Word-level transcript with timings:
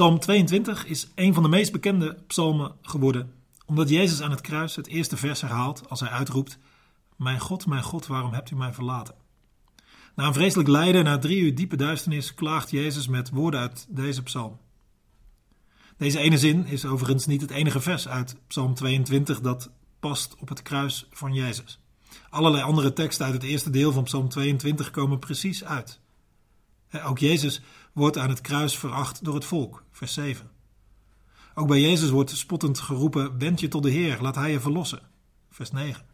Psalm 0.00 0.18
22 0.18 0.86
is 0.86 1.08
een 1.14 1.34
van 1.34 1.42
de 1.42 1.48
meest 1.48 1.72
bekende 1.72 2.16
psalmen 2.26 2.72
geworden, 2.82 3.32
omdat 3.66 3.88
Jezus 3.88 4.20
aan 4.20 4.30
het 4.30 4.40
kruis 4.40 4.76
het 4.76 4.86
eerste 4.86 5.16
vers 5.16 5.40
herhaalt 5.40 5.88
als 5.88 6.00
hij 6.00 6.08
uitroept: 6.08 6.58
Mijn 7.16 7.40
God, 7.40 7.66
mijn 7.66 7.82
God, 7.82 8.06
waarom 8.06 8.32
hebt 8.32 8.50
u 8.50 8.56
mij 8.56 8.72
verlaten? 8.72 9.14
Na 10.14 10.26
een 10.26 10.32
vreselijk 10.32 10.68
lijden, 10.68 11.04
na 11.04 11.18
drie 11.18 11.40
uur 11.40 11.54
diepe 11.54 11.76
duisternis, 11.76 12.34
klaagt 12.34 12.70
Jezus 12.70 13.08
met 13.08 13.30
woorden 13.30 13.60
uit 13.60 13.86
deze 13.88 14.22
psalm. 14.22 14.58
Deze 15.96 16.18
ene 16.18 16.38
zin 16.38 16.66
is 16.66 16.84
overigens 16.84 17.26
niet 17.26 17.40
het 17.40 17.50
enige 17.50 17.80
vers 17.80 18.08
uit 18.08 18.36
Psalm 18.46 18.74
22 18.74 19.40
dat 19.40 19.70
past 19.98 20.36
op 20.38 20.48
het 20.48 20.62
kruis 20.62 21.06
van 21.10 21.34
Jezus. 21.34 21.80
Allerlei 22.30 22.62
andere 22.62 22.92
teksten 22.92 23.24
uit 23.24 23.34
het 23.34 23.44
eerste 23.44 23.70
deel 23.70 23.92
van 23.92 24.04
Psalm 24.04 24.28
22 24.28 24.90
komen 24.90 25.18
precies 25.18 25.64
uit. 25.64 26.00
Ook 26.92 27.18
Jezus 27.18 27.60
wordt 27.92 28.18
aan 28.18 28.28
het 28.28 28.40
kruis 28.40 28.78
veracht 28.78 29.24
door 29.24 29.34
het 29.34 29.44
volk, 29.44 29.84
vers 29.90 30.12
7. 30.12 30.50
Ook 31.54 31.66
bij 31.66 31.80
Jezus 31.80 32.10
wordt 32.10 32.30
spottend 32.30 32.78
geroepen: 32.78 33.38
Wend 33.38 33.60
je 33.60 33.68
tot 33.68 33.82
de 33.82 33.90
Heer, 33.90 34.20
laat 34.20 34.34
Hij 34.34 34.50
je 34.50 34.60
verlossen, 34.60 35.02
vers 35.50 35.70
9. 35.70 36.06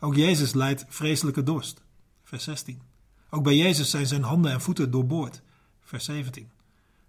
Ook 0.00 0.14
Jezus 0.14 0.52
lijdt 0.52 0.84
vreselijke 0.88 1.42
dorst, 1.42 1.82
vers 2.22 2.44
16. 2.44 2.80
Ook 3.30 3.42
bij 3.42 3.56
Jezus 3.56 3.90
zijn 3.90 4.06
zijn 4.06 4.22
handen 4.22 4.52
en 4.52 4.60
voeten 4.60 4.90
doorboord, 4.90 5.42
vers 5.80 6.04
17. 6.04 6.50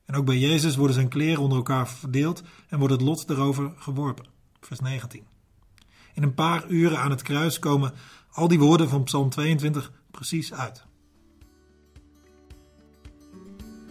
En 0.06 0.16
ook 0.16 0.26
bij 0.26 0.38
Jezus 0.38 0.76
worden 0.76 0.96
zijn 0.96 1.08
kleren 1.08 1.42
onder 1.42 1.58
elkaar 1.58 1.88
verdeeld 1.88 2.44
en 2.68 2.80
wordt 2.80 2.94
het 2.94 3.04
lot 3.04 3.30
erover 3.30 3.74
geworpen, 3.76 4.26
vers 4.60 4.80
19. 4.80 5.24
In 6.14 6.24
een 6.24 6.34
paar 6.34 6.68
uren 6.68 7.00
aan 7.00 7.12
het 7.12 7.22
kruis 7.22 7.60
komen 7.60 7.94
al 8.32 8.48
die 8.48 8.60
woorden 8.60 8.90
van 8.90 9.04
Psalm 9.04 9.30
22 9.30 9.92
precies 10.12 10.54
uit. 10.54 10.86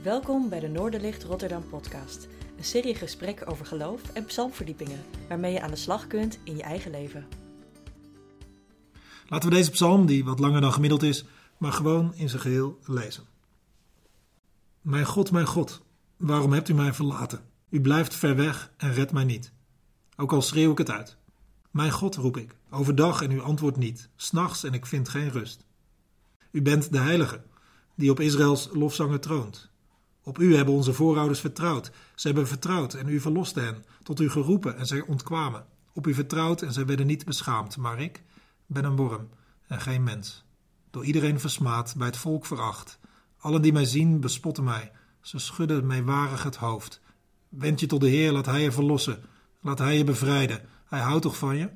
Welkom 0.04 0.48
bij 0.48 0.60
de 0.60 0.68
Noorderlicht 0.68 1.22
Rotterdam 1.22 1.68
podcast. 1.68 2.28
Een 2.56 2.64
serie 2.64 2.94
gesprekken 2.94 3.46
over 3.46 3.66
geloof 3.66 4.12
en 4.12 4.24
psalmverdiepingen, 4.24 5.04
waarmee 5.28 5.52
je 5.52 5.60
aan 5.60 5.70
de 5.70 5.76
slag 5.76 6.06
kunt 6.06 6.38
in 6.42 6.56
je 6.56 6.62
eigen 6.62 6.90
leven. 6.90 7.26
Laten 9.28 9.48
we 9.48 9.54
deze 9.54 9.70
psalm, 9.70 10.06
die 10.06 10.24
wat 10.24 10.38
langer 10.38 10.60
dan 10.60 10.72
gemiddeld 10.72 11.02
is, 11.02 11.24
maar 11.58 11.72
gewoon 11.72 12.14
in 12.14 12.28
zijn 12.28 12.42
geheel 12.42 12.78
lezen. 12.86 13.24
Mijn 14.80 15.04
God, 15.04 15.30
mijn 15.30 15.46
God, 15.46 15.82
waarom 16.16 16.52
hebt 16.52 16.68
u 16.68 16.74
mij 16.74 16.92
verlaten? 16.92 17.40
U 17.68 17.80
blijft 17.80 18.14
ver 18.14 18.36
weg 18.36 18.72
en 18.76 18.92
redt 18.92 19.12
mij 19.12 19.24
niet. 19.24 19.52
Ook 20.16 20.32
al 20.32 20.42
schreeuw 20.42 20.72
ik 20.72 20.78
het 20.78 20.90
uit. 20.90 21.16
Mijn 21.70 21.92
God, 21.92 22.14
roep 22.14 22.36
ik, 22.36 22.56
overdag 22.70 23.22
en 23.22 23.30
u 23.30 23.40
antwoordt 23.40 23.76
niet, 23.76 24.08
s'nachts 24.16 24.64
en 24.64 24.74
ik 24.74 24.86
vind 24.86 25.08
geen 25.08 25.30
rust. 25.30 25.64
U 26.50 26.62
bent 26.62 26.92
de 26.92 26.98
Heilige, 26.98 27.42
die 27.94 28.10
op 28.10 28.20
Israëls 28.20 28.68
lofzanger 28.72 29.20
troont. 29.20 29.72
Op 30.24 30.38
u 30.38 30.56
hebben 30.56 30.74
onze 30.74 30.92
voorouders 30.92 31.40
vertrouwd. 31.40 31.90
Ze 32.14 32.26
hebben 32.26 32.48
vertrouwd 32.48 32.94
en 32.94 33.08
u 33.08 33.20
verloste 33.20 33.60
hen, 33.60 33.84
tot 34.02 34.20
u 34.20 34.30
geroepen 34.30 34.76
en 34.76 34.86
zij 34.86 35.00
ontkwamen. 35.00 35.66
Op 35.92 36.06
u 36.06 36.14
vertrouwd 36.14 36.62
en 36.62 36.72
zij 36.72 36.86
werden 36.86 37.06
niet 37.06 37.24
beschaamd, 37.24 37.76
maar 37.76 38.00
ik 38.00 38.22
ben 38.66 38.84
een 38.84 38.96
worm 38.96 39.28
en 39.66 39.80
geen 39.80 40.02
mens. 40.02 40.44
Door 40.90 41.04
iedereen 41.04 41.40
versmaad, 41.40 41.94
bij 41.96 42.06
het 42.06 42.16
volk 42.16 42.46
veracht. 42.46 42.98
Allen 43.38 43.62
die 43.62 43.72
mij 43.72 43.84
zien, 43.84 44.20
bespotten 44.20 44.64
mij. 44.64 44.92
Ze 45.20 45.38
schudden 45.38 45.86
mij 45.86 46.04
warig 46.04 46.42
het 46.42 46.56
hoofd. 46.56 47.00
Wend 47.48 47.80
je 47.80 47.86
tot 47.86 48.00
de 48.00 48.08
Heer, 48.08 48.32
laat 48.32 48.46
Hij 48.46 48.62
je 48.62 48.72
verlossen. 48.72 49.22
Laat 49.60 49.78
Hij 49.78 49.96
je 49.96 50.04
bevrijden. 50.04 50.60
Hij 50.84 51.00
houdt 51.00 51.22
toch 51.22 51.36
van 51.36 51.56
je? 51.56 51.70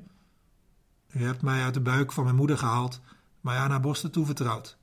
U 1.11 1.23
hebt 1.23 1.41
mij 1.41 1.63
uit 1.63 1.73
de 1.73 1.79
buik 1.79 2.11
van 2.11 2.23
mijn 2.23 2.35
moeder 2.35 2.57
gehaald, 2.57 2.99
mij 3.41 3.57
aan 3.57 3.69
haar 3.69 3.79
borsten 3.79 4.11
toevertrouwd. 4.11 4.77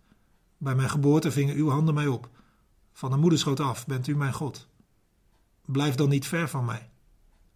Bij 0.58 0.74
mijn 0.74 0.90
geboorte 0.90 1.30
vingen 1.30 1.56
uw 1.56 1.68
handen 1.68 1.94
mij 1.94 2.06
op. 2.06 2.28
Van 2.96 3.10
de 3.10 3.16
moederschoot 3.16 3.60
af 3.60 3.86
bent 3.86 4.06
u 4.06 4.16
mijn 4.16 4.32
God. 4.32 4.68
Blijf 5.64 5.94
dan 5.94 6.08
niet 6.08 6.26
ver 6.26 6.48
van 6.48 6.64
mij, 6.64 6.90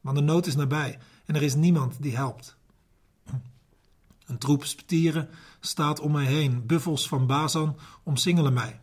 want 0.00 0.16
de 0.16 0.22
nood 0.22 0.46
is 0.46 0.56
nabij 0.56 0.98
en 1.24 1.34
er 1.34 1.42
is 1.42 1.54
niemand 1.54 2.02
die 2.02 2.16
helpt. 2.16 2.56
Een 4.26 4.38
troep 4.38 4.64
stieren 4.64 5.28
staat 5.60 6.00
om 6.00 6.12
mij 6.12 6.24
heen, 6.24 6.66
buffels 6.66 7.08
van 7.08 7.26
Bazan 7.26 7.76
omsingelen 8.02 8.52
mij. 8.52 8.80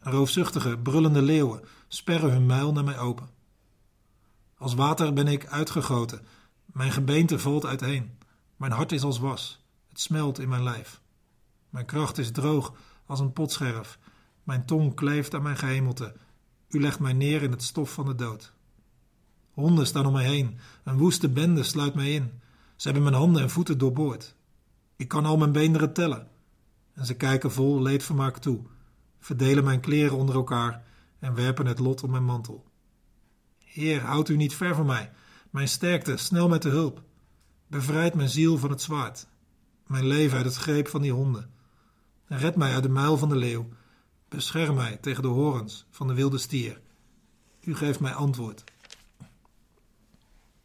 Roofzuchtige, 0.00 0.78
brullende 0.78 1.22
leeuwen 1.22 1.64
sperren 1.88 2.32
hun 2.32 2.46
muil 2.46 2.72
naar 2.72 2.84
mij 2.84 2.98
open. 2.98 3.28
Als 4.56 4.74
water 4.74 5.12
ben 5.12 5.26
ik 5.26 5.46
uitgegoten, 5.46 6.26
mijn 6.64 6.92
gebeente 6.92 7.38
valt 7.38 7.66
uiteen. 7.66 8.18
Mijn 8.56 8.72
hart 8.72 8.92
is 8.92 9.02
als 9.02 9.18
was, 9.18 9.64
het 9.88 10.00
smelt 10.00 10.38
in 10.38 10.48
mijn 10.48 10.62
lijf. 10.62 11.00
Mijn 11.70 11.86
kracht 11.86 12.18
is 12.18 12.30
droog 12.30 12.74
als 13.06 13.20
een 13.20 13.32
potscherf 13.32 13.98
mijn 14.48 14.64
tong 14.64 14.94
kleeft 14.94 15.34
aan 15.34 15.42
mijn 15.42 15.56
gehemelte. 15.56 16.14
U 16.68 16.80
legt 16.80 16.98
mij 16.98 17.12
neer 17.12 17.42
in 17.42 17.50
het 17.50 17.62
stof 17.62 17.92
van 17.92 18.06
de 18.06 18.14
dood. 18.14 18.52
Honden 19.50 19.86
staan 19.86 20.06
om 20.06 20.12
mij 20.12 20.24
heen. 20.24 20.58
Een 20.84 20.98
woeste 20.98 21.28
bende 21.28 21.62
sluit 21.62 21.94
mij 21.94 22.12
in. 22.12 22.30
Ze 22.76 22.88
hebben 22.88 23.02
mijn 23.02 23.14
handen 23.14 23.42
en 23.42 23.50
voeten 23.50 23.78
doorboord. 23.78 24.34
Ik 24.96 25.08
kan 25.08 25.24
al 25.26 25.36
mijn 25.36 25.52
beenderen 25.52 25.92
tellen. 25.92 26.28
En 26.92 27.06
ze 27.06 27.14
kijken 27.14 27.52
vol 27.52 27.82
leedvermaak 27.82 28.38
toe, 28.38 28.60
verdelen 29.18 29.64
mijn 29.64 29.80
kleren 29.80 30.16
onder 30.16 30.34
elkaar 30.34 30.84
en 31.18 31.34
werpen 31.34 31.66
het 31.66 31.78
lot 31.78 32.02
om 32.02 32.10
mijn 32.10 32.24
mantel. 32.24 32.64
Heer, 33.64 34.00
houd 34.00 34.28
u 34.28 34.36
niet 34.36 34.54
ver 34.54 34.74
van 34.74 34.86
mij. 34.86 35.12
Mijn 35.50 35.68
sterkte, 35.68 36.16
snel 36.16 36.48
met 36.48 36.62
de 36.62 36.68
hulp. 36.68 37.02
Bevrijd 37.66 38.14
mijn 38.14 38.28
ziel 38.28 38.58
van 38.58 38.70
het 38.70 38.82
zwaard. 38.82 39.26
Mijn 39.86 40.06
leven 40.06 40.36
uit 40.36 40.46
het 40.46 40.56
greep 40.56 40.88
van 40.88 41.02
die 41.02 41.12
honden. 41.12 41.50
En 42.26 42.38
red 42.38 42.56
mij 42.56 42.74
uit 42.74 42.82
de 42.82 42.88
muil 42.88 43.16
van 43.16 43.28
de 43.28 43.36
leeuw 43.36 43.68
Bescherm 44.28 44.74
mij 44.74 44.96
tegen 44.96 45.22
de 45.22 45.28
horens 45.28 45.86
van 45.90 46.06
de 46.06 46.14
wilde 46.14 46.38
stier. 46.38 46.80
U 47.60 47.74
geeft 47.74 48.00
mij 48.00 48.12
antwoord. 48.12 48.64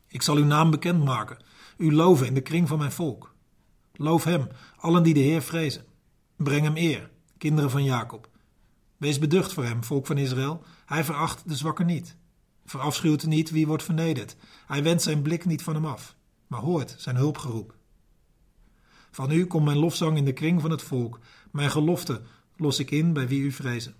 Ik 0.07 0.21
zal 0.21 0.35
uw 0.35 0.45
naam 0.45 0.71
bekendmaken, 0.71 1.37
u 1.77 1.93
loven 1.93 2.27
in 2.27 2.33
de 2.33 2.41
kring 2.41 2.67
van 2.67 2.77
mijn 2.77 2.91
volk. 2.91 3.33
Loof 3.93 4.23
hem, 4.23 4.47
allen 4.77 5.03
die 5.03 5.13
de 5.13 5.19
Heer 5.19 5.41
vrezen. 5.41 5.85
Breng 6.35 6.63
hem 6.63 6.77
eer, 6.77 7.09
kinderen 7.37 7.69
van 7.69 7.83
Jacob. 7.83 8.29
Wees 8.97 9.19
beducht 9.19 9.53
voor 9.53 9.63
hem, 9.63 9.83
volk 9.83 10.05
van 10.05 10.17
Israël. 10.17 10.63
Hij 10.85 11.03
veracht 11.03 11.49
de 11.49 11.55
zwakke 11.55 11.83
niet. 11.83 12.15
Verafschuwt 12.65 13.25
niet 13.25 13.51
wie 13.51 13.67
wordt 13.67 13.83
vernederd. 13.83 14.35
Hij 14.65 14.83
wendt 14.83 15.01
zijn 15.01 15.21
blik 15.21 15.45
niet 15.45 15.63
van 15.63 15.73
hem 15.73 15.85
af, 15.85 16.15
maar 16.47 16.59
hoort 16.59 16.95
zijn 16.97 17.15
hulpgeroep. 17.15 17.75
Van 19.11 19.31
u 19.31 19.45
komt 19.45 19.65
mijn 19.65 19.77
lofzang 19.77 20.17
in 20.17 20.25
de 20.25 20.33
kring 20.33 20.61
van 20.61 20.71
het 20.71 20.81
volk, 20.81 21.19
mijn 21.51 21.71
gelofte 21.71 22.21
los 22.63 22.79
ik 22.79 22.91
in 22.91 23.13
bij 23.13 23.27
wie 23.27 23.41
u 23.41 23.51
vrezen. 23.51 23.95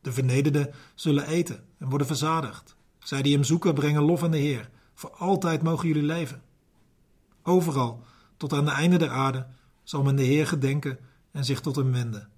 De 0.00 0.12
vernederden 0.12 0.74
zullen 0.94 1.26
eten 1.26 1.64
en 1.78 1.88
worden 1.88 2.06
verzadigd. 2.06 2.76
Zij 2.98 3.22
die 3.22 3.34
hem 3.34 3.44
zoeken 3.44 3.74
brengen 3.74 4.02
lof 4.02 4.22
aan 4.22 4.30
de 4.30 4.38
Heer. 4.38 4.70
Voor 4.94 5.10
altijd 5.10 5.62
mogen 5.62 5.88
jullie 5.88 6.02
leven. 6.02 6.42
Overal, 7.42 8.04
tot 8.36 8.52
aan 8.52 8.64
de 8.64 8.70
einde 8.70 8.96
der 8.96 9.10
aarde, 9.10 9.46
zal 9.82 10.02
men 10.02 10.16
de 10.16 10.22
Heer 10.22 10.46
gedenken 10.46 10.98
en 11.30 11.44
zich 11.44 11.60
tot 11.60 11.76
hem 11.76 11.92
wenden. 11.92 12.28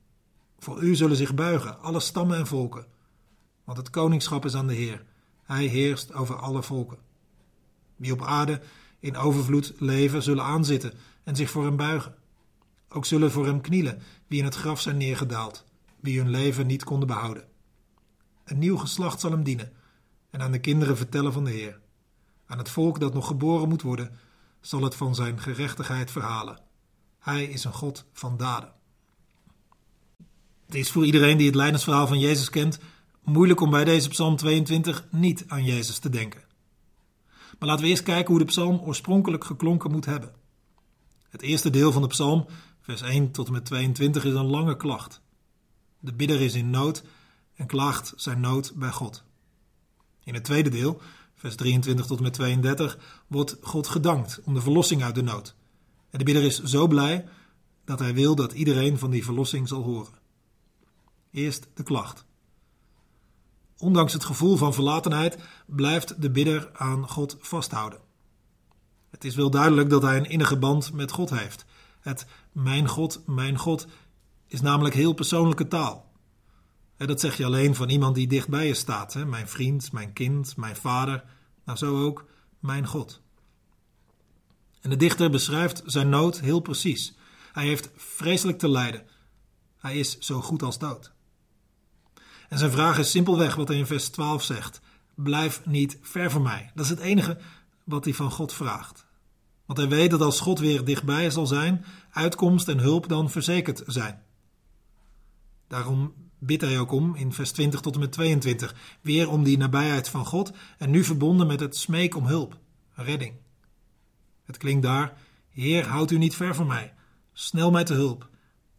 Voor 0.59 0.83
u 0.83 0.95
zullen 0.95 1.17
zich 1.17 1.35
buigen 1.35 1.81
alle 1.81 2.01
stammen 2.01 2.39
en 2.39 2.47
volken. 2.47 2.87
Want 3.65 3.79
het 3.79 3.91
koningschap 3.91 4.45
is 4.45 4.55
aan 4.55 4.67
de 4.67 4.75
Heer. 4.75 5.05
Hij 5.43 5.65
heerst 5.65 6.13
over 6.13 6.37
alle 6.37 6.63
volken. 6.63 6.99
Wie 7.97 8.13
op 8.13 8.23
aarde 8.23 8.61
in 8.99 9.17
overvloed 9.17 9.73
leven, 9.79 10.23
zullen 10.23 10.45
aanzitten 10.45 10.93
en 11.25 11.37
zich 11.37 11.51
voor 11.51 11.65
hem 11.65 11.77
buigen. 11.77 12.15
Ook 12.93 13.05
zullen 13.05 13.31
voor 13.31 13.47
hem 13.47 13.61
knielen 13.61 14.03
wie 14.27 14.39
in 14.39 14.45
het 14.45 14.55
graf 14.55 14.81
zijn 14.81 14.97
neergedaald, 14.97 15.65
wie 16.01 16.19
hun 16.19 16.31
leven 16.31 16.67
niet 16.67 16.85
konden 16.85 17.09
behouden. 17.09 17.49
Een 18.45 18.59
nieuw 18.59 18.77
geslacht 18.77 19.21
zal 19.21 19.31
hem 19.31 19.43
dienen 19.43 19.73
en 20.31 20.41
aan 20.41 20.53
de 20.53 20.61
kinderen 20.61 20.97
vertellen 20.97 21.33
van 21.33 21.45
de 21.45 21.51
Heer. 21.51 21.81
Aan 22.47 22.59
het 22.59 22.69
volk 22.69 23.01
dat 23.01 23.15
nog 23.15 23.27
geboren 23.27 23.69
moet 23.69 23.83
worden, 23.83 24.19
zal 24.61 24.83
het 24.83 24.95
van 24.95 25.15
zijn 25.15 25.41
gerechtigheid 25.41 26.11
verhalen. 26.11 26.61
Hij 27.19 27.45
is 27.45 27.65
een 27.65 27.73
God 27.73 28.05
van 28.13 28.37
daden. 28.37 28.73
Het 30.67 30.75
is 30.75 30.91
voor 30.91 31.05
iedereen 31.05 31.37
die 31.37 31.47
het 31.47 31.55
lijdensverhaal 31.55 32.07
van 32.07 32.19
Jezus 32.19 32.51
kent 32.51 32.79
moeilijk 33.25 33.61
om 33.61 33.71
bij 33.71 33.85
deze 33.85 34.09
psalm 34.09 34.37
22 34.37 35.07
niet 35.11 35.45
aan 35.47 35.65
Jezus 35.65 35.99
te 35.99 36.09
denken. 36.09 36.45
Maar 37.59 37.69
laten 37.69 37.85
we 37.85 37.91
eerst 37.91 38.03
kijken 38.03 38.31
hoe 38.31 38.39
de 38.39 38.45
psalm 38.45 38.81
oorspronkelijk 38.85 39.45
geklonken 39.45 39.91
moet 39.91 40.05
hebben. 40.05 40.33
Het 41.29 41.43
eerste 41.43 41.71
deel 41.71 41.93
van 41.93 42.03
de 42.03 42.09
psalm 42.09 42.47
Vers 42.91 43.03
1 43.03 43.31
tot 43.31 43.47
en 43.47 43.53
met 43.53 43.65
22 43.65 44.25
is 44.25 44.33
een 44.33 44.47
lange 44.47 44.77
klacht. 44.77 45.21
De 46.01 46.13
bidder 46.13 46.41
is 46.41 46.55
in 46.55 46.71
nood 46.71 47.03
en 47.55 47.67
klaagt 47.67 48.13
zijn 48.17 48.41
nood 48.41 48.73
bij 48.75 48.91
God. 48.91 49.25
In 50.25 50.35
het 50.35 50.45
tweede 50.45 50.71
deel, 50.71 51.01
vers 51.35 51.57
23 51.57 52.07
tot 52.07 52.17
en 52.17 52.23
met 52.23 52.33
32, 52.33 52.99
wordt 53.27 53.57
God 53.61 53.89
gedankt 53.89 54.41
om 54.45 54.55
de 54.55 54.61
verlossing 54.61 55.03
uit 55.03 55.15
de 55.15 55.23
nood. 55.23 55.55
En 56.11 56.19
de 56.19 56.25
bidder 56.25 56.43
is 56.43 56.63
zo 56.63 56.87
blij 56.87 57.29
dat 57.85 57.99
hij 57.99 58.15
wil 58.15 58.35
dat 58.35 58.53
iedereen 58.53 58.99
van 58.99 59.11
die 59.11 59.25
verlossing 59.25 59.69
zal 59.69 59.83
horen. 59.83 60.15
Eerst 61.31 61.69
de 61.75 61.83
klacht. 61.83 62.25
Ondanks 63.79 64.13
het 64.13 64.25
gevoel 64.25 64.57
van 64.57 64.75
verlatenheid 64.75 65.39
blijft 65.67 66.23
de 66.23 66.31
bidder 66.31 66.71
aan 66.73 67.09
God 67.09 67.37
vasthouden. 67.41 68.01
Het 69.11 69.25
is 69.25 69.35
wel 69.35 69.51
duidelijk 69.51 69.91
dat 69.91 70.03
hij 70.03 70.17
een 70.17 70.31
innige 70.31 70.59
band 70.59 70.93
met 70.93 71.11
God 71.11 71.31
heeft. 71.31 71.65
Het 72.01 72.27
mijn 72.53 72.89
God, 72.89 73.23
mijn 73.27 73.59
God 73.59 73.87
is 74.47 74.61
namelijk 74.61 74.95
heel 74.95 75.13
persoonlijke 75.13 75.69
taal. 75.69 76.11
Dat 76.97 77.21
zeg 77.21 77.37
je 77.37 77.45
alleen 77.45 77.75
van 77.75 77.89
iemand 77.89 78.15
die 78.15 78.27
dicht 78.27 78.49
bij 78.49 78.67
je 78.67 78.75
staat. 78.75 79.13
Hè? 79.13 79.27
Mijn 79.27 79.49
vriend, 79.49 79.93
mijn 79.93 80.13
kind, 80.13 80.57
mijn 80.57 80.77
vader. 80.77 81.25
Nou, 81.65 81.79
zo 81.79 82.05
ook 82.05 82.25
mijn 82.59 82.87
God. 82.87 83.21
En 84.81 84.91
de 84.91 84.97
dichter 84.97 85.31
beschrijft 85.31 85.83
zijn 85.87 86.09
nood 86.09 86.41
heel 86.41 86.61
precies. 86.61 87.15
Hij 87.53 87.67
heeft 87.67 87.91
vreselijk 87.97 88.59
te 88.59 88.69
lijden. 88.69 89.07
Hij 89.79 89.99
is 89.99 90.19
zo 90.19 90.41
goed 90.41 90.63
als 90.63 90.79
dood. 90.79 91.13
En 92.49 92.59
zijn 92.59 92.71
vraag 92.71 92.99
is 92.99 93.11
simpelweg 93.11 93.55
wat 93.55 93.69
hij 93.69 93.77
in 93.77 93.87
vers 93.87 94.09
12 94.09 94.43
zegt: 94.43 94.81
Blijf 95.15 95.67
niet 95.67 95.99
ver 96.03 96.31
van 96.31 96.43
mij. 96.43 96.71
Dat 96.75 96.85
is 96.85 96.91
het 96.91 97.01
enige 97.01 97.39
wat 97.85 98.05
hij 98.05 98.15
van 98.15 98.31
God 98.31 98.53
vraagt. 98.53 99.07
Want 99.71 99.83
hij 99.83 99.91
weet 99.99 100.11
dat 100.11 100.21
als 100.21 100.41
God 100.41 100.59
weer 100.59 100.85
dichtbij 100.85 101.31
zal 101.31 101.47
zijn, 101.47 101.85
uitkomst 102.11 102.69
en 102.69 102.79
hulp 102.79 103.09
dan 103.09 103.31
verzekerd 103.31 103.83
zijn. 103.87 104.23
Daarom 105.69 106.15
bidt 106.39 106.63
hij 106.63 106.79
ook 106.79 106.93
om 106.93 107.15
in 107.15 107.33
vers 107.33 107.51
20 107.51 107.81
tot 107.81 107.95
en 107.95 108.01
met 108.01 108.13
22, 108.13 108.75
weer 109.01 109.29
om 109.29 109.45
die 109.45 109.59
nabijheid 109.59 110.09
van 110.09 110.27
God 110.27 110.53
en 110.79 110.91
nu 110.91 111.05
verbonden 111.05 111.47
met 111.47 111.61
het 111.61 111.77
smeek 111.77 112.17
om 112.17 112.27
hulp, 112.27 112.59
redding. 112.95 113.35
Het 114.45 114.57
klinkt 114.57 114.83
daar: 114.83 115.17
Heer, 115.49 115.87
houd 115.87 116.11
u 116.11 116.19
niet 116.19 116.37
ver 116.37 116.55
van 116.55 116.67
mij. 116.67 116.95
Snel 117.33 117.71
mij 117.71 117.85
te 117.85 117.95
hulp. 117.95 118.29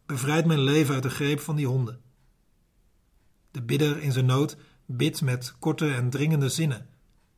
Bevrijd 0.06 0.46
mijn 0.46 0.60
leven 0.60 0.94
uit 0.94 1.02
de 1.02 1.10
greep 1.10 1.40
van 1.40 1.56
die 1.56 1.66
honden. 1.66 2.00
De 3.50 3.62
bidder 3.62 4.02
in 4.02 4.12
zijn 4.12 4.26
nood 4.26 4.56
bidt 4.86 5.22
met 5.22 5.54
korte 5.58 5.94
en 5.94 6.10
dringende 6.10 6.48
zinnen. 6.48 6.86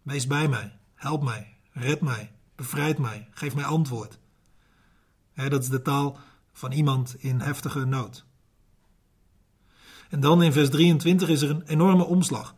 Wees 0.02 0.26
bij 0.26 0.48
mij, 0.48 0.78
help 0.94 1.22
mij, 1.22 1.56
red 1.72 2.00
mij, 2.00 2.32
bevrijd 2.54 2.98
mij, 2.98 3.28
geef 3.30 3.54
mij 3.54 3.64
antwoord. 3.64 4.18
dat 5.34 5.62
is 5.62 5.68
de 5.68 5.82
taal 5.82 6.18
van 6.52 6.72
iemand 6.72 7.14
in 7.18 7.40
heftige 7.40 7.84
nood. 7.84 8.24
En 10.08 10.20
dan 10.20 10.42
in 10.42 10.52
vers 10.52 10.70
23 10.70 11.28
is 11.28 11.42
er 11.42 11.50
een 11.50 11.62
enorme 11.66 12.04
omslag, 12.04 12.54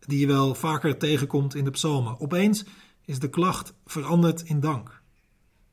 die 0.00 0.18
je 0.18 0.26
wel 0.26 0.54
vaker 0.54 0.98
tegenkomt 0.98 1.54
in 1.54 1.64
de 1.64 1.70
psalmen. 1.70 2.20
Opeens 2.20 2.64
is 3.04 3.18
de 3.18 3.30
klacht 3.30 3.74
veranderd 3.84 4.42
in 4.42 4.60
dank. 4.60 5.02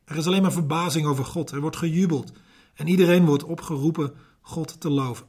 Er 0.05 0.15
is 0.15 0.27
alleen 0.27 0.41
maar 0.41 0.51
verbazing 0.51 1.05
over 1.05 1.25
God, 1.25 1.51
er 1.51 1.61
wordt 1.61 1.77
gejubeld 1.77 2.31
en 2.73 2.87
iedereen 2.87 3.25
wordt 3.25 3.43
opgeroepen 3.43 4.13
God 4.41 4.79
te 4.79 4.89
loven. 4.89 5.25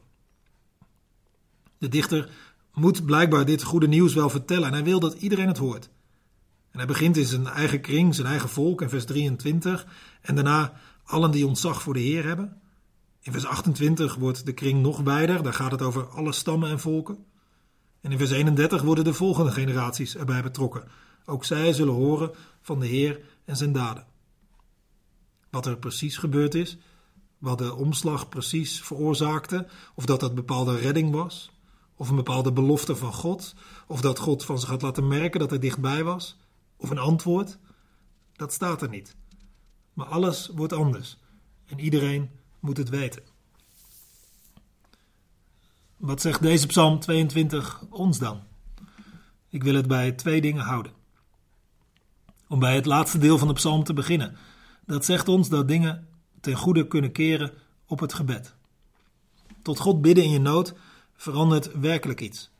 De 1.79 1.89
dichter 1.89 2.31
moet 2.75 3.05
blijkbaar 3.05 3.45
dit 3.45 3.63
goede 3.63 3.89
nieuws 3.89 4.15
wel 4.15 4.31
vertellen 4.31 4.69
en 4.69 4.73
hij 4.73 4.85
wil 4.85 5.01
dat 5.01 5.15
iedereen 5.15 5.49
het 5.49 5.59
hoort. 5.59 5.91
En 6.75 6.81
hij 6.81 6.89
begint 6.89 7.17
in 7.17 7.27
zijn 7.27 7.47
eigen 7.47 7.81
kring, 7.81 8.15
zijn 8.15 8.27
eigen 8.27 8.49
volk 8.49 8.83
in 8.83 8.89
vers 8.89 9.05
23 9.05 9.87
en 10.21 10.35
daarna 10.35 10.73
allen 11.05 11.31
die 11.31 11.47
ontzag 11.47 11.83
voor 11.83 11.95
de 11.95 12.01
Heer 12.01 12.25
hebben. 12.25 12.61
In 13.21 13.33
vers 13.33 13.47
28 13.47 14.15
wordt 14.15 14.47
de 14.47 14.53
kring 14.53 14.83
nog 14.83 15.01
wijder, 15.01 15.43
daar 15.43 15.55
gaat 15.55 15.71
het 15.71 15.83
over 15.83 16.09
alle 16.09 16.33
stammen 16.33 16.71
en 16.71 16.81
volken. 16.81 17.25
En 18.01 18.13
in 18.13 18.19
vers 18.19 18.31
31 18.31 18.83
worden 18.83 19.05
de 19.05 19.15
volgende 19.15 19.51
generaties 19.51 20.17
erbij 20.17 20.43
betrokken. 20.43 20.89
Ook 21.25 21.45
zij 21.45 21.73
zullen 21.73 21.95
horen 21.95 22.31
van 22.63 22.81
de 22.81 22.87
Heer 22.87 23.21
en 23.45 23.57
zijn 23.57 23.73
daden. 23.73 24.07
Wat 25.51 25.67
er 25.67 25.77
precies 25.77 26.17
gebeurd 26.17 26.55
is, 26.55 26.77
wat 27.39 27.59
de 27.59 27.75
omslag 27.75 28.29
precies 28.29 28.83
veroorzaakte, 28.83 29.67
of 29.95 30.07
dat 30.07 30.21
dat 30.21 30.35
bepaalde 30.35 30.77
redding 30.77 31.11
was, 31.11 31.51
of 31.97 32.09
een 32.09 32.17
bepaalde 32.17 32.53
belofte 32.53 32.97
van 32.97 33.13
God, 33.13 33.55
of 33.87 34.01
dat 34.01 34.19
God 34.19 34.45
van 34.45 34.59
zich 34.59 34.69
had 34.69 34.83
laten 34.83 35.09
merken 35.09 35.41
dat 35.41 35.51
hij 35.51 35.59
dichtbij 35.59 36.05
was, 36.05 36.37
of 36.77 36.91
een 36.91 36.99
antwoord, 36.99 37.59
dat 38.33 38.53
staat 38.53 38.83
er 38.83 38.89
niet. 38.89 39.17
Maar 39.93 40.07
alles 40.07 40.51
wordt 40.55 40.73
anders 40.73 41.19
en 41.67 41.81
iedereen 41.81 42.31
moet 42.61 42.77
het 42.77 42.89
weten. 42.89 43.23
Wat 45.97 46.21
zegt 46.21 46.43
deze 46.43 46.67
Psalm 46.67 47.01
22 47.01 47.85
ons 47.91 48.19
dan? 48.19 48.43
Ik 49.49 49.63
wil 49.63 49.75
het 49.75 49.87
bij 49.87 50.13
twee 50.13 50.41
dingen 50.41 50.65
houden. 50.65 50.93
Om 52.49 52.59
bij 52.59 52.75
het 52.75 52.87
laatste 52.87 53.19
deel 53.19 53.39
van 53.39 53.49
de 53.49 53.55
psalm 53.55 53.85
te 53.85 53.93
beginnen. 53.93 54.37
Dat 54.87 55.05
zegt 55.05 55.29
ons 55.29 55.49
dat 55.49 55.69
dingen 55.69 56.09
ten 56.41 56.55
goede 56.55 56.87
kunnen 56.87 57.13
keren 57.13 57.53
op 57.87 58.01
het 58.01 58.15
gebed. 58.15 58.55
Tot 59.63 59.79
God 59.79 60.03
bidden 60.03 60.25
in 60.25 60.31
je 60.31 60.39
nood 60.39 60.75
verandert 61.17 61.81
werkelijk 61.81 62.21
iets. 62.21 62.51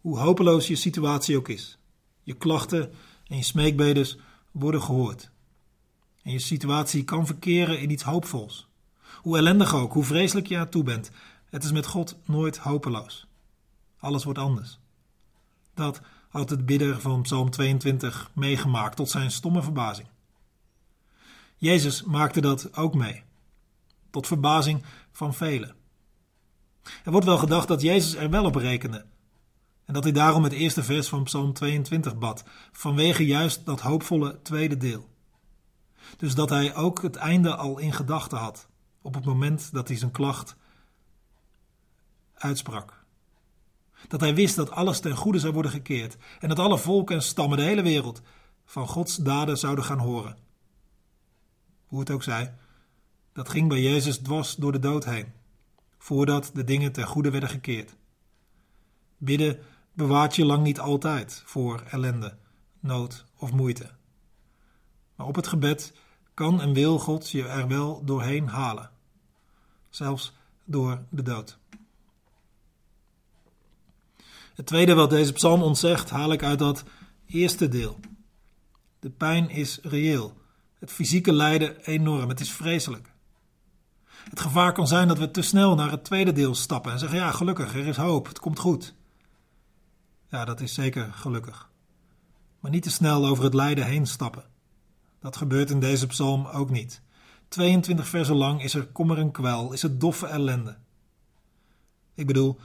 Hoe 0.00 0.18
hopeloos 0.18 0.66
je 0.66 0.76
situatie 0.76 1.36
ook 1.36 1.48
is. 1.48 1.78
Je 2.22 2.34
klachten 2.34 2.92
en 3.26 3.36
je 3.36 3.42
smeekbedes 3.42 4.18
worden 4.50 4.82
gehoord. 4.82 5.30
En 6.22 6.32
je 6.32 6.38
situatie 6.38 7.04
kan 7.04 7.26
verkeren 7.26 7.80
in 7.80 7.90
iets 7.90 8.02
hoopvols. 8.02 8.68
Hoe 9.22 9.36
ellendig 9.36 9.74
ook, 9.74 9.92
hoe 9.92 10.04
vreselijk 10.04 10.46
je 10.46 10.58
aan 10.58 10.68
toe 10.68 10.82
bent, 10.82 11.10
het 11.50 11.64
is 11.64 11.72
met 11.72 11.86
God 11.86 12.16
nooit 12.24 12.56
hopeloos. 12.56 13.26
Alles 13.98 14.24
wordt 14.24 14.38
anders. 14.38 14.78
Dat 15.74 16.00
had 16.28 16.50
het 16.50 16.66
bidder 16.66 17.00
van 17.00 17.22
Psalm 17.22 17.50
22 17.50 18.30
meegemaakt 18.34 18.96
tot 18.96 19.10
zijn 19.10 19.30
stomme 19.30 19.62
verbazing. 19.62 20.08
Jezus 21.56 22.02
maakte 22.02 22.40
dat 22.40 22.76
ook 22.76 22.94
mee, 22.94 23.22
tot 24.10 24.26
verbazing 24.26 24.84
van 25.12 25.34
velen. 25.34 25.74
Er 27.04 27.10
wordt 27.10 27.26
wel 27.26 27.38
gedacht 27.38 27.68
dat 27.68 27.82
Jezus 27.82 28.14
er 28.14 28.30
wel 28.30 28.44
op 28.44 28.54
rekende. 28.54 29.04
En 29.86 29.94
dat 29.94 30.04
hij 30.04 30.12
daarom 30.12 30.42
het 30.42 30.52
eerste 30.52 30.82
vers 30.82 31.08
van 31.08 31.22
Psalm 31.22 31.52
22 31.52 32.18
bad, 32.18 32.44
vanwege 32.72 33.26
juist 33.26 33.64
dat 33.66 33.80
hoopvolle 33.80 34.42
tweede 34.42 34.76
deel. 34.76 35.08
Dus 36.16 36.34
dat 36.34 36.50
hij 36.50 36.74
ook 36.74 37.02
het 37.02 37.16
einde 37.16 37.56
al 37.56 37.78
in 37.78 37.92
gedachten 37.92 38.38
had, 38.38 38.68
op 39.02 39.14
het 39.14 39.24
moment 39.24 39.72
dat 39.72 39.88
hij 39.88 39.96
zijn 39.96 40.10
klacht 40.10 40.56
uitsprak. 42.34 43.04
Dat 44.08 44.20
hij 44.20 44.34
wist 44.34 44.56
dat 44.56 44.70
alles 44.70 45.00
ten 45.00 45.16
goede 45.16 45.38
zou 45.38 45.52
worden 45.52 45.70
gekeerd 45.70 46.16
en 46.40 46.48
dat 46.48 46.58
alle 46.58 46.78
volken 46.78 47.16
en 47.16 47.22
stammen, 47.22 47.58
de 47.58 47.64
hele 47.64 47.82
wereld, 47.82 48.22
van 48.64 48.88
Gods 48.88 49.16
daden 49.16 49.58
zouden 49.58 49.84
gaan 49.84 49.98
horen. 49.98 50.36
Hoe 51.86 52.00
het 52.00 52.10
ook 52.10 52.22
zij, 52.22 52.54
dat 53.32 53.48
ging 53.48 53.68
bij 53.68 53.82
Jezus 53.82 54.18
dwars 54.18 54.54
door 54.54 54.72
de 54.72 54.78
dood 54.78 55.04
heen 55.04 55.32
voordat 55.98 56.50
de 56.54 56.64
dingen 56.64 56.92
ten 56.92 57.06
goede 57.06 57.30
werden 57.30 57.48
gekeerd. 57.48 57.96
Bidden 59.16 59.58
bewaart 59.96 60.36
je 60.36 60.44
lang 60.44 60.62
niet 60.62 60.80
altijd 60.80 61.42
voor 61.44 61.82
ellende, 61.90 62.36
nood 62.80 63.24
of 63.36 63.52
moeite. 63.52 63.90
Maar 65.14 65.26
op 65.26 65.34
het 65.34 65.46
gebed 65.46 65.92
kan 66.34 66.60
en 66.60 66.72
wil 66.72 66.98
God 66.98 67.30
je 67.30 67.46
er 67.46 67.68
wel 67.68 68.04
doorheen 68.04 68.48
halen, 68.48 68.90
zelfs 69.88 70.32
door 70.64 71.02
de 71.08 71.22
dood. 71.22 71.58
Het 74.54 74.66
tweede 74.66 74.94
wat 74.94 75.10
deze 75.10 75.32
psalm 75.32 75.62
ons 75.62 75.80
zegt, 75.80 76.10
haal 76.10 76.32
ik 76.32 76.42
uit 76.42 76.58
dat 76.58 76.84
eerste 77.26 77.68
deel. 77.68 77.98
De 78.98 79.10
pijn 79.10 79.50
is 79.50 79.78
reëel, 79.82 80.36
het 80.78 80.92
fysieke 80.92 81.32
lijden 81.32 81.76
enorm, 81.84 82.28
het 82.28 82.40
is 82.40 82.52
vreselijk. 82.52 83.14
Het 84.30 84.40
gevaar 84.40 84.72
kan 84.72 84.86
zijn 84.86 85.08
dat 85.08 85.18
we 85.18 85.30
te 85.30 85.42
snel 85.42 85.74
naar 85.74 85.90
het 85.90 86.04
tweede 86.04 86.32
deel 86.32 86.54
stappen 86.54 86.92
en 86.92 86.98
zeggen: 86.98 87.18
ja, 87.18 87.30
gelukkig, 87.30 87.74
er 87.74 87.86
is 87.86 87.96
hoop, 87.96 88.26
het 88.26 88.38
komt 88.38 88.58
goed. 88.58 88.94
Ja, 90.30 90.44
dat 90.44 90.60
is 90.60 90.74
zeker 90.74 91.12
gelukkig. 91.12 91.70
Maar 92.60 92.70
niet 92.70 92.82
te 92.82 92.90
snel 92.90 93.26
over 93.26 93.44
het 93.44 93.54
lijden 93.54 93.86
heen 93.86 94.06
stappen. 94.06 94.44
Dat 95.20 95.36
gebeurt 95.36 95.70
in 95.70 95.80
deze 95.80 96.06
psalm 96.06 96.46
ook 96.46 96.70
niet. 96.70 97.02
22 97.48 98.08
versen 98.08 98.36
lang 98.36 98.62
is 98.62 98.74
er 98.74 98.86
kommer 98.86 99.18
en 99.18 99.30
kwel, 99.30 99.72
is 99.72 99.82
het 99.82 100.00
doffe 100.00 100.26
ellende. 100.26 100.76
Ik 102.14 102.26
bedoel, 102.26 102.58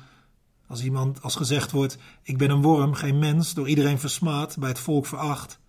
als 0.68 0.84
iemand 0.84 1.22
als 1.22 1.36
gezegd 1.36 1.72
wordt: 1.72 1.98
Ik 2.22 2.38
ben 2.38 2.50
een 2.50 2.62
worm, 2.62 2.94
geen 2.94 3.20
mens, 3.20 3.54
door 3.54 3.68
iedereen 3.70 4.00
versmaad, 4.00 4.58
bij 4.58 4.70
het 4.70 4.80
volk 4.80 5.06
veracht, 5.06 5.60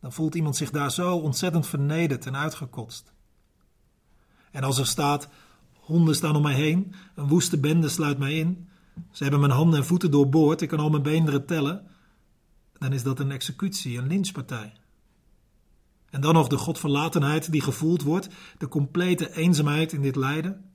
dan 0.00 0.12
voelt 0.12 0.34
iemand 0.34 0.56
zich 0.56 0.70
daar 0.70 0.90
zo 0.90 1.16
ontzettend 1.16 1.66
vernederd 1.66 2.26
en 2.26 2.36
uitgekotst. 2.36 3.12
En 4.50 4.62
als 4.62 4.78
er 4.78 4.86
staat: 4.86 5.28
honden 5.74 6.14
staan 6.14 6.36
om 6.36 6.42
mij 6.42 6.54
heen, 6.54 6.94
een 7.14 7.28
woeste 7.28 7.58
bende 7.58 7.88
sluit 7.88 8.18
mij 8.18 8.34
in, 8.34 8.68
ze 9.10 9.22
hebben 9.22 9.40
mijn 9.40 9.52
handen 9.52 9.78
en 9.78 9.86
voeten 9.86 10.10
doorboord, 10.10 10.60
ik 10.60 10.68
kan 10.68 10.78
al 10.78 10.90
mijn 10.90 11.02
beenderen 11.02 11.46
tellen, 11.46 11.86
dan 12.78 12.92
is 12.92 13.02
dat 13.02 13.20
een 13.20 13.30
executie, 13.30 13.98
een 13.98 14.06
lynchpartij. 14.06 14.72
En 16.10 16.20
dan 16.20 16.34
nog 16.34 16.48
de 16.48 16.56
godverlatenheid 16.56 17.52
die 17.52 17.62
gevoeld 17.62 18.02
wordt, 18.02 18.28
de 18.58 18.68
complete 18.68 19.36
eenzaamheid 19.36 19.92
in 19.92 20.02
dit 20.02 20.16
lijden. 20.16 20.70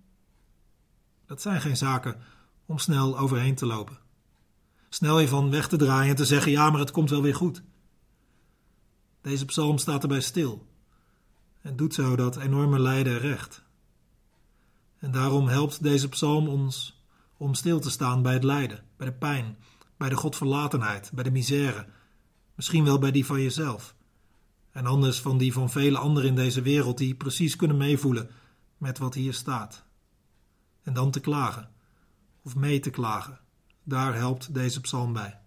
Dat 1.25 1.41
zijn 1.41 1.62
geen 1.62 1.77
zaken 1.77 2.22
om 2.65 2.77
snel 2.77 3.17
overheen 3.17 3.55
te 3.55 3.65
lopen. 3.65 3.98
Snel 4.89 5.20
je 5.20 5.27
van 5.27 5.50
weg 5.50 5.67
te 5.67 5.77
draaien 5.77 6.10
en 6.10 6.15
te 6.15 6.25
zeggen: 6.25 6.51
ja, 6.51 6.70
maar 6.70 6.79
het 6.79 6.91
komt 6.91 7.10
wel 7.10 7.22
weer 7.22 7.36
goed. 7.36 7.63
Deze 9.22 9.46
psalm 9.46 9.77
staat 9.77 10.01
erbij 10.01 10.22
stil 10.22 10.67
en 11.62 11.75
doet 11.75 11.94
zo 11.94 12.15
dat 12.15 12.38
enorme 12.38 12.79
lijden 12.79 13.20
recht. 13.20 13.63
En 15.00 15.12
daarom 15.12 15.48
helpt 15.48 15.84
deze 15.84 16.10
psalm 16.10 16.48
ons 16.48 17.03
om 17.38 17.54
stil 17.54 17.80
te 17.80 17.89
staan 17.89 18.22
bij 18.22 18.34
het 18.34 18.44
lijden, 18.44 18.84
bij 18.98 19.08
de 19.08 19.13
pijn, 19.13 19.58
bij 19.98 20.10
de 20.10 20.15
godverlatenheid, 20.15 21.12
bij 21.13 21.24
de 21.24 21.32
misère, 21.32 21.88
misschien 22.56 22.84
wel 22.84 23.00
bij 23.00 23.12
die 23.12 23.25
van 23.25 23.42
jezelf. 23.42 23.96
En 24.72 24.86
anders 24.86 25.22
van 25.22 25.38
die 25.38 25.54
van 25.54 25.70
vele 25.70 25.98
anderen 25.98 26.30
in 26.30 26.36
deze 26.36 26.62
wereld 26.62 26.98
die 26.98 27.15
precies 27.15 27.56
kunnen 27.56 27.77
meevoelen 27.77 28.30
met 28.77 28.98
wat 28.98 29.13
hier 29.13 29.34
staat. 29.34 29.86
En 30.84 30.94
dan 30.94 31.12
te 31.12 31.20
klagen 31.20 31.70
of 32.44 32.56
mee 32.56 32.80
te 32.80 32.89
klagen. 32.89 33.39
Daar 33.84 34.15
helpt 34.15 34.54
deze 34.54 34.82
psalm 34.82 35.13
bij. 35.13 35.39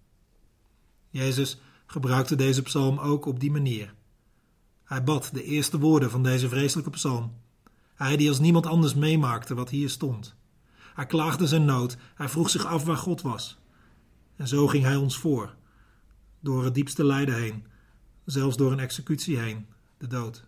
Jezus 1.10 1.60
gebruikte 1.86 2.36
deze 2.36 2.62
psalm 2.62 2.98
ook 2.98 3.26
op 3.26 3.40
die 3.40 3.50
manier. 3.50 3.94
Hij 4.84 5.04
bad 5.04 5.30
de 5.32 5.42
eerste 5.42 5.78
woorden 5.78 6.10
van 6.10 6.22
deze 6.22 6.48
vreselijke 6.48 6.90
psalm. 6.90 7.32
Hij 7.94 8.16
die 8.16 8.28
als 8.28 8.38
niemand 8.38 8.66
anders 8.66 8.94
meemaakte 8.94 9.54
wat 9.54 9.70
hier 9.70 9.90
stond. 9.90 10.36
Hij 10.98 11.06
klaagde 11.06 11.46
zijn 11.46 11.64
nood, 11.64 11.96
hij 12.14 12.28
vroeg 12.28 12.50
zich 12.50 12.66
af 12.66 12.84
waar 12.84 12.96
God 12.96 13.22
was. 13.22 13.58
En 14.36 14.48
zo 14.48 14.66
ging 14.66 14.84
hij 14.84 14.96
ons 14.96 15.18
voor, 15.18 15.54
door 16.40 16.64
het 16.64 16.74
diepste 16.74 17.04
lijden 17.04 17.34
heen, 17.34 17.66
zelfs 18.24 18.56
door 18.56 18.72
een 18.72 18.78
executie 18.78 19.38
heen, 19.38 19.66
de 19.98 20.06
dood. 20.06 20.44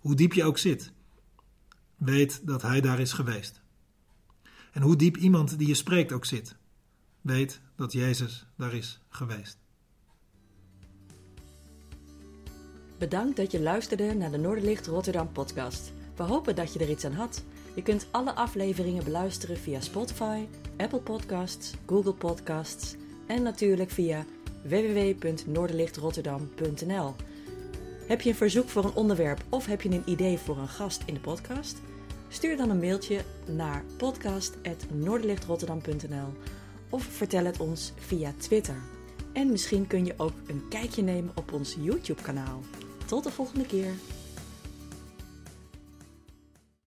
Hoe 0.00 0.14
diep 0.14 0.32
je 0.32 0.44
ook 0.44 0.58
zit, 0.58 0.92
weet 1.96 2.46
dat 2.46 2.62
hij 2.62 2.80
daar 2.80 3.00
is 3.00 3.12
geweest. 3.12 3.60
En 4.72 4.82
hoe 4.82 4.96
diep 4.96 5.16
iemand 5.16 5.58
die 5.58 5.68
je 5.68 5.74
spreekt 5.74 6.12
ook 6.12 6.24
zit, 6.24 6.56
weet 7.20 7.60
dat 7.76 7.92
Jezus 7.92 8.46
daar 8.56 8.74
is 8.74 9.00
geweest. 9.08 9.58
Bedankt 12.98 13.36
dat 13.36 13.52
je 13.52 13.60
luisterde 13.60 14.14
naar 14.14 14.30
de 14.30 14.38
Noorderlicht 14.38 14.86
Rotterdam 14.86 15.32
podcast. 15.32 15.92
We 16.16 16.22
hopen 16.22 16.54
dat 16.54 16.72
je 16.72 16.78
er 16.78 16.90
iets 16.90 17.04
aan 17.04 17.12
had. 17.12 17.44
Je 17.74 17.82
kunt 17.82 18.06
alle 18.10 18.34
afleveringen 18.34 19.04
beluisteren 19.04 19.56
via 19.56 19.80
Spotify, 19.80 20.46
Apple 20.76 21.00
Podcasts, 21.00 21.74
Google 21.86 22.14
Podcasts 22.14 22.94
en 23.26 23.42
natuurlijk 23.42 23.90
via 23.90 24.24
www.noorderlichtrotterdam.nl. 24.62 27.14
Heb 28.06 28.20
je 28.20 28.28
een 28.28 28.36
verzoek 28.36 28.68
voor 28.68 28.84
een 28.84 28.94
onderwerp 28.94 29.44
of 29.48 29.66
heb 29.66 29.82
je 29.82 29.88
een 29.88 30.02
idee 30.06 30.38
voor 30.38 30.58
een 30.58 30.68
gast 30.68 31.02
in 31.06 31.14
de 31.14 31.20
podcast? 31.20 31.80
Stuur 32.28 32.56
dan 32.56 32.70
een 32.70 32.80
mailtje 32.80 33.20
naar 33.46 33.84
podcast.noorderlichtrotterdam.nl 33.96 36.32
of 36.90 37.02
vertel 37.02 37.44
het 37.44 37.60
ons 37.60 37.92
via 37.96 38.32
Twitter. 38.36 38.76
En 39.32 39.50
misschien 39.50 39.86
kun 39.86 40.04
je 40.04 40.14
ook 40.16 40.34
een 40.46 40.62
kijkje 40.68 41.02
nemen 41.02 41.32
op 41.34 41.52
ons 41.52 41.76
YouTube-kanaal. 41.80 42.60
Tot 43.06 43.24
de 43.24 43.30
volgende 43.30 43.66
keer. 43.66 43.92